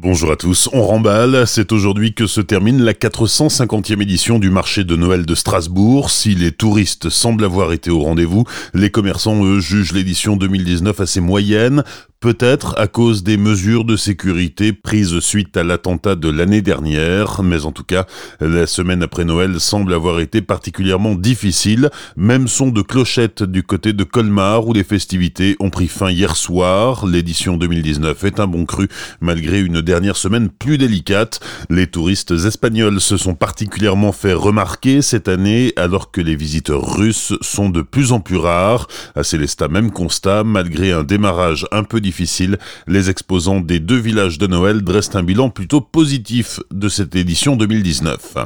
Bonjour 0.00 0.30
à 0.30 0.36
tous, 0.36 0.68
on 0.72 0.82
remballe, 0.82 1.44
c'est 1.48 1.72
aujourd'hui 1.72 2.14
que 2.14 2.28
se 2.28 2.40
termine 2.40 2.80
la 2.84 2.92
450e 2.92 4.00
édition 4.00 4.38
du 4.38 4.48
marché 4.48 4.84
de 4.84 4.94
Noël 4.94 5.26
de 5.26 5.34
Strasbourg. 5.34 6.10
Si 6.10 6.36
les 6.36 6.52
touristes 6.52 7.08
semblent 7.08 7.44
avoir 7.44 7.72
été 7.72 7.90
au 7.90 7.98
rendez-vous, 7.98 8.44
les 8.74 8.90
commerçants, 8.90 9.44
eux, 9.44 9.58
jugent 9.58 9.92
l'édition 9.92 10.36
2019 10.36 11.00
assez 11.00 11.20
moyenne, 11.20 11.82
Peut-être 12.20 12.74
à 12.76 12.88
cause 12.88 13.22
des 13.22 13.36
mesures 13.36 13.84
de 13.84 13.94
sécurité 13.94 14.72
prises 14.72 15.20
suite 15.20 15.56
à 15.56 15.62
l'attentat 15.62 16.16
de 16.16 16.28
l'année 16.28 16.62
dernière, 16.62 17.44
mais 17.44 17.64
en 17.64 17.70
tout 17.70 17.84
cas, 17.84 18.06
la 18.40 18.66
semaine 18.66 19.04
après 19.04 19.24
Noël 19.24 19.60
semble 19.60 19.94
avoir 19.94 20.18
été 20.18 20.42
particulièrement 20.42 21.14
difficile. 21.14 21.90
Même 22.16 22.48
son 22.48 22.70
de 22.70 22.82
clochette 22.82 23.44
du 23.44 23.62
côté 23.62 23.92
de 23.92 24.02
Colmar 24.02 24.66
où 24.66 24.72
les 24.72 24.82
festivités 24.82 25.54
ont 25.60 25.70
pris 25.70 25.86
fin 25.86 26.10
hier 26.10 26.34
soir. 26.34 27.06
L'édition 27.06 27.56
2019 27.56 28.24
est 28.24 28.40
un 28.40 28.48
bon 28.48 28.66
cru 28.66 28.88
malgré 29.20 29.60
une 29.60 29.80
dernière 29.80 30.16
semaine 30.16 30.48
plus 30.48 30.76
délicate. 30.76 31.38
Les 31.70 31.86
touristes 31.86 32.32
espagnols 32.32 33.00
se 33.00 33.16
sont 33.16 33.36
particulièrement 33.36 34.10
fait 34.10 34.32
remarquer 34.32 35.02
cette 35.02 35.28
année 35.28 35.72
alors 35.76 36.10
que 36.10 36.20
les 36.20 36.34
visiteurs 36.34 36.96
russes 36.96 37.34
sont 37.42 37.70
de 37.70 37.82
plus 37.82 38.10
en 38.10 38.18
plus 38.18 38.38
rares. 38.38 38.88
À 39.14 39.22
Célestat, 39.22 39.68
même 39.68 39.92
constat, 39.92 40.42
malgré 40.42 40.90
un 40.90 41.04
démarrage 41.04 41.64
un 41.70 41.84
peu 41.84 42.00
difficile, 42.08 42.56
les 42.86 43.10
exposants 43.10 43.60
des 43.60 43.80
deux 43.80 43.98
villages 43.98 44.38
de 44.38 44.46
Noël 44.46 44.80
dressent 44.80 45.14
un 45.14 45.22
bilan 45.22 45.50
plutôt 45.50 45.82
positif 45.82 46.58
de 46.72 46.88
cette 46.88 47.14
édition 47.14 47.54
2019. 47.54 48.36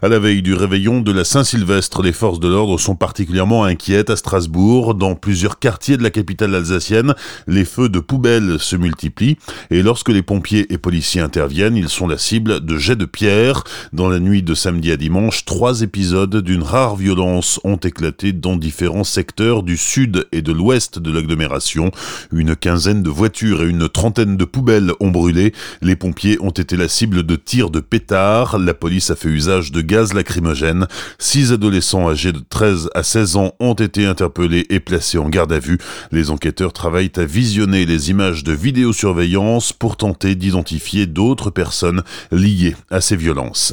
À 0.00 0.08
la 0.08 0.20
veille 0.20 0.40
du 0.40 0.54
réveillon 0.54 1.00
de 1.00 1.10
la 1.10 1.24
Saint-Sylvestre, 1.24 2.00
les 2.02 2.12
forces 2.12 2.38
de 2.38 2.46
l'ordre 2.46 2.78
sont 2.78 2.94
particulièrement 2.94 3.64
inquiètes 3.64 4.10
à 4.10 4.14
Strasbourg. 4.14 4.94
Dans 4.94 5.16
plusieurs 5.16 5.58
quartiers 5.58 5.96
de 5.96 6.04
la 6.04 6.10
capitale 6.10 6.54
alsacienne, 6.54 7.16
les 7.48 7.64
feux 7.64 7.88
de 7.88 7.98
poubelles 7.98 8.60
se 8.60 8.76
multiplient 8.76 9.36
et 9.70 9.82
lorsque 9.82 10.10
les 10.10 10.22
pompiers 10.22 10.72
et 10.72 10.78
policiers 10.78 11.20
interviennent, 11.20 11.76
ils 11.76 11.88
sont 11.88 12.06
la 12.06 12.18
cible 12.18 12.64
de 12.64 12.78
jets 12.78 12.94
de 12.94 13.04
pierre. 13.04 13.64
Dans 13.92 14.08
la 14.08 14.20
nuit 14.20 14.44
de 14.44 14.54
samedi 14.54 14.92
à 14.92 14.96
dimanche, 14.96 15.44
trois 15.44 15.82
épisodes 15.82 16.36
d'une 16.36 16.62
rare 16.62 16.94
violence 16.94 17.58
ont 17.64 17.78
éclaté 17.78 18.32
dans 18.32 18.54
différents 18.54 19.02
secteurs 19.02 19.64
du 19.64 19.76
sud 19.76 20.28
et 20.30 20.40
de 20.40 20.52
l'ouest 20.52 21.00
de 21.00 21.10
l'agglomération. 21.10 21.90
Une 22.30 22.54
quinzaine 22.54 23.02
de 23.02 23.07
voitures 23.08 23.62
et 23.62 23.68
une 23.68 23.88
trentaine 23.88 24.36
de 24.36 24.44
poubelles 24.44 24.92
ont 25.00 25.10
brûlé. 25.10 25.52
Les 25.82 25.96
pompiers 25.96 26.38
ont 26.40 26.50
été 26.50 26.76
la 26.76 26.88
cible 26.88 27.22
de 27.24 27.36
tirs 27.36 27.70
de 27.70 27.80
pétards. 27.80 28.58
La 28.58 28.74
police 28.74 29.10
a 29.10 29.16
fait 29.16 29.28
usage 29.28 29.72
de 29.72 29.80
gaz 29.80 30.14
lacrymogène. 30.14 30.86
Six 31.18 31.52
adolescents 31.52 32.08
âgés 32.08 32.32
de 32.32 32.42
13 32.48 32.90
à 32.94 33.02
16 33.02 33.36
ans 33.36 33.52
ont 33.60 33.74
été 33.74 34.06
interpellés 34.06 34.66
et 34.70 34.80
placés 34.80 35.18
en 35.18 35.28
garde 35.28 35.52
à 35.52 35.58
vue. 35.58 35.78
Les 36.12 36.30
enquêteurs 36.30 36.72
travaillent 36.72 37.12
à 37.16 37.24
visionner 37.24 37.86
les 37.86 38.10
images 38.10 38.44
de 38.44 38.52
vidéosurveillance 38.52 39.72
pour 39.72 39.96
tenter 39.96 40.34
d'identifier 40.34 41.06
d'autres 41.06 41.50
personnes 41.50 42.02
liées 42.30 42.76
à 42.90 43.00
ces 43.00 43.16
violences. 43.16 43.72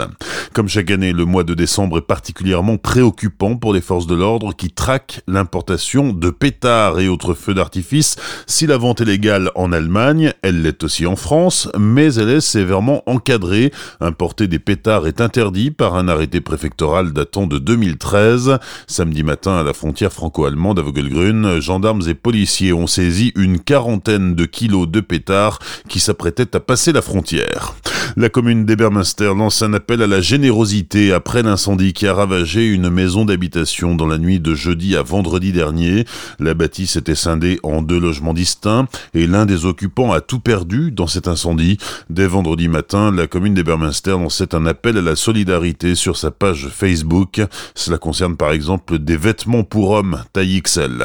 Comme 0.54 0.70
chaque 0.70 0.92
année, 0.92 1.12
le 1.12 1.26
mois 1.26 1.44
de 1.44 1.54
décembre 1.54 1.98
est 1.98 2.08
particulièrement 2.08 2.78
préoccupant 2.78 3.56
pour 3.56 3.74
les 3.74 3.82
forces 3.82 4.08
de 4.08 4.16
l'ordre 4.16 4.54
qui 4.54 4.70
traquent 4.70 5.22
l'importation 5.28 6.14
de 6.14 6.30
pétards 6.30 7.00
et 7.00 7.08
autres 7.08 7.34
feux 7.34 7.54
d'artifice. 7.54 8.16
Si 8.48 8.68
la 8.68 8.78
vente 8.78 9.02
est 9.02 9.06
légale, 9.06 9.25
en 9.56 9.72
Allemagne, 9.72 10.34
elle 10.42 10.62
l'est 10.62 10.84
aussi 10.84 11.06
en 11.06 11.16
France, 11.16 11.70
mais 11.78 12.14
elle 12.16 12.30
est 12.30 12.42
sévèrement 12.42 13.04
encadrée. 13.06 13.72
Importer 14.00 14.48
des 14.48 14.60
pétards 14.60 15.08
est 15.08 15.22
interdit 15.22 15.72
par 15.72 15.96
un 15.96 16.08
arrêté 16.08 16.42
préfectoral 16.42 17.14
datant 17.14 17.48
de 17.48 17.58
2013. 17.58 18.60
Samedi 18.88 19.24
matin, 19.24 19.58
à 19.58 19.64
la 19.64 19.74
frontière 19.74 20.14
franco-allemande 20.14 20.80
à 20.80 20.82
Vogelgrün, 20.82 21.60
gendarmes 21.60 22.04
et 22.08 22.14
policiers 22.14 22.74
ont 22.74 22.88
saisi 22.88 23.32
une 23.36 23.60
quarantaine 23.60 24.36
de 24.36 24.46
kilos 24.46 24.88
de 24.88 25.00
pétards 25.00 25.60
qui 25.88 26.00
s'apprêtaient 26.00 26.56
à 26.56 26.60
passer 26.60 26.92
la 26.92 27.02
frontière. 27.02 27.76
La 28.18 28.30
commune 28.30 28.64
d'Ebermünster 28.64 29.34
lance 29.36 29.62
un 29.62 29.74
appel 29.74 30.02
à 30.02 30.08
la 30.08 30.22
générosité 30.22 31.12
après 31.12 31.44
l'incendie 31.44 31.92
qui 31.92 32.08
a 32.08 32.14
ravagé 32.14 32.66
une 32.66 32.90
maison 32.90 33.26
d'habitation 33.26 33.94
dans 33.94 34.08
la 34.08 34.18
nuit 34.18 34.40
de 34.40 34.56
jeudi 34.56 34.96
à 34.96 35.02
vendredi 35.02 35.52
dernier. 35.52 36.06
La 36.40 36.54
bâtisse 36.54 36.96
était 36.96 37.14
scindée 37.14 37.60
en 37.62 37.82
deux 37.82 38.00
logements 38.00 38.34
distincts 38.34 38.88
et 39.14 39.28
l'un 39.28 39.46
des 39.46 39.66
occupants 39.66 40.14
a 40.14 40.22
tout 40.22 40.40
perdu 40.40 40.92
dans 40.92 41.08
cet 41.08 41.28
incendie. 41.28 41.78
Dès 42.10 42.26
vendredi 42.26 42.70
matin, 42.70 43.12
la 43.12 43.28
commune 43.28 43.54
d'Ebermünster 43.54 44.12
lançait 44.12 44.56
un 44.56 44.66
appel 44.66 44.98
à 44.98 45.02
la 45.02 45.18
solidarité 45.18 45.94
sur 45.94 46.16
sa 46.16 46.32
page 46.32 46.70
Facebook. 46.72 47.42
Cela 47.74 47.98
concerne 47.98 48.38
par 48.38 48.52
exemple 48.52 48.98
des 48.98 49.18
vêtements 49.18 49.66
pour 49.66 49.90
hommes 49.90 50.24
taille 50.32 50.62
XL. 50.62 51.04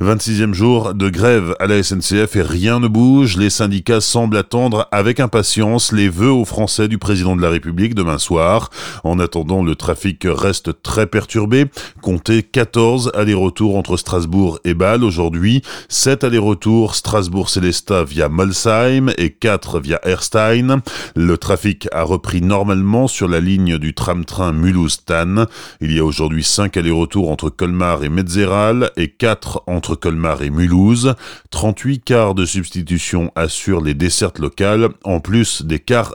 26e 0.00 0.54
jour 0.54 0.94
de 0.94 1.08
grève 1.08 1.56
à 1.58 1.66
la 1.66 1.82
SNCF 1.82 2.36
et 2.36 2.42
rien 2.42 2.78
ne 2.78 2.86
bouge. 2.86 3.36
Les 3.36 3.50
syndicats 3.50 4.00
semblent 4.00 4.36
attendre 4.36 4.86
avec 4.92 5.18
impatience 5.18 5.90
les 5.90 6.08
vœux 6.08 6.30
aux 6.30 6.43
Français 6.44 6.88
du 6.88 6.98
président 6.98 7.36
de 7.36 7.42
la 7.42 7.50
République 7.50 7.94
demain 7.94 8.18
soir. 8.18 8.70
En 9.02 9.18
attendant, 9.18 9.62
le 9.62 9.74
trafic 9.74 10.26
reste 10.26 10.82
très 10.82 11.06
perturbé. 11.06 11.66
Comptez 12.02 12.42
14 12.42 13.12
allers-retours 13.14 13.76
entre 13.76 13.96
Strasbourg 13.96 14.58
et 14.64 14.74
Bâle 14.74 15.04
aujourd'hui, 15.04 15.62
7 15.88 16.24
allers-retours 16.24 16.94
Strasbourg-Célestat 16.94 18.04
via 18.04 18.28
Molsheim 18.28 19.12
et 19.18 19.30
4 19.30 19.80
via 19.80 20.00
Erstein. 20.04 20.80
Le 21.16 21.38
trafic 21.38 21.88
a 21.92 22.02
repris 22.02 22.42
normalement 22.42 23.08
sur 23.08 23.28
la 23.28 23.40
ligne 23.40 23.78
du 23.78 23.94
tram-train 23.94 24.52
Mulhouse-Tann. 24.52 25.46
Il 25.80 25.92
y 25.92 25.98
a 25.98 26.04
aujourd'hui 26.04 26.44
5 26.44 26.76
allers-retours 26.76 27.30
entre 27.30 27.50
Colmar 27.50 28.04
et 28.04 28.08
Metzeral 28.08 28.90
et 28.96 29.08
4 29.08 29.64
entre 29.66 29.94
Colmar 29.94 30.42
et 30.42 30.50
Mulhouse. 30.50 31.14
38 31.50 32.04
cars 32.04 32.34
de 32.34 32.44
substitution 32.44 33.30
assurent 33.34 33.82
les 33.82 33.94
dessertes 33.94 34.38
locales, 34.38 34.88
en 35.04 35.20
plus 35.20 35.62
des 35.62 35.78
cars 35.78 36.14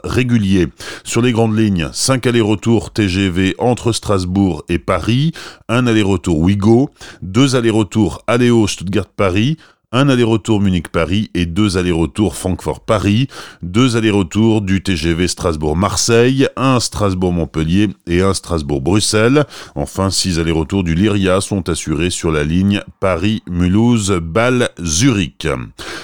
Sur 1.04 1.22
les 1.22 1.32
grandes 1.32 1.58
lignes, 1.58 1.88
5 1.92 2.26
allers-retours 2.26 2.92
TGV 2.92 3.54
entre 3.58 3.92
Strasbourg 3.92 4.64
et 4.68 4.78
Paris, 4.78 5.32
un 5.68 5.86
aller-retour 5.86 6.38
Ouigo, 6.38 6.90
2 7.22 7.56
allers-retours 7.56 8.22
Aléo 8.26 8.66
Stuttgart-Paris, 8.66 9.56
un 9.92 10.08
aller-retour 10.08 10.60
Munich-Paris 10.60 11.30
et 11.34 11.46
deux 11.46 11.76
allers-retours 11.76 12.36
Francfort-Paris, 12.36 13.26
deux 13.62 13.96
allers-retours 13.96 14.62
du 14.62 14.84
TGV 14.84 15.26
Strasbourg-Marseille, 15.26 16.46
un 16.56 16.78
Strasbourg-Montpellier 16.78 17.88
et 18.06 18.22
un 18.22 18.32
Strasbourg-Bruxelles. 18.32 19.46
Enfin, 19.74 20.10
six 20.10 20.38
allers-retours 20.38 20.84
du 20.84 20.94
Lyria 20.94 21.40
sont 21.40 21.68
assurés 21.68 22.10
sur 22.10 22.30
la 22.30 22.44
ligne 22.44 22.82
Paris-Mulhouse-Bâle-Zurich. 23.00 25.48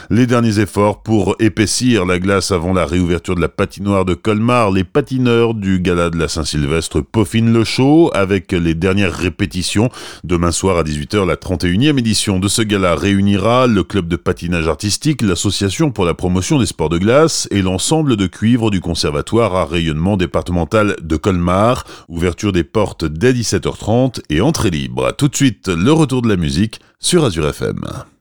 Les 0.08 0.28
derniers 0.28 0.60
efforts 0.60 1.02
pour 1.02 1.34
épaissir 1.40 2.06
la 2.06 2.20
glace 2.20 2.52
avant 2.52 2.72
la 2.72 2.86
réouverture 2.86 3.34
de 3.34 3.40
la 3.40 3.48
patinoire 3.48 4.04
de 4.04 4.14
Colmar, 4.14 4.70
les 4.70 4.84
patineurs 4.84 5.52
du 5.52 5.80
gala 5.80 6.10
de 6.10 6.16
la 6.16 6.28
Saint-Sylvestre 6.28 7.00
peaufinent 7.00 7.52
le 7.52 7.64
show 7.64 8.12
avec 8.14 8.52
les 8.52 8.74
dernières 8.74 9.12
répétitions. 9.12 9.90
Demain 10.22 10.52
soir 10.52 10.78
à 10.78 10.84
18h, 10.84 11.26
la 11.26 11.34
31e 11.34 11.98
édition 11.98 12.38
de 12.38 12.46
ce 12.46 12.62
gala 12.62 12.94
réunira 12.94 13.66
le 13.66 13.82
club 13.82 14.06
de 14.06 14.14
patinage 14.14 14.68
artistique, 14.68 15.22
l'association 15.22 15.90
pour 15.90 16.04
la 16.04 16.14
promotion 16.14 16.60
des 16.60 16.66
sports 16.66 16.88
de 16.88 16.98
glace 16.98 17.48
et 17.50 17.60
l'ensemble 17.60 18.14
de 18.14 18.28
cuivre 18.28 18.70
du 18.70 18.80
conservatoire 18.80 19.56
à 19.56 19.64
rayonnement 19.64 20.16
départemental 20.16 20.94
de 21.02 21.16
Colmar. 21.16 21.82
Ouverture 22.08 22.52
des 22.52 22.62
portes 22.62 23.04
dès 23.04 23.32
17h30 23.32 24.20
et 24.30 24.40
entrée 24.40 24.70
libre. 24.70 25.12
Tout 25.18 25.26
de 25.26 25.34
suite, 25.34 25.66
le 25.66 25.90
retour 25.90 26.22
de 26.22 26.28
la 26.28 26.36
musique 26.36 26.78
sur 27.00 27.24
Azure 27.24 27.48
FM. 27.48 28.06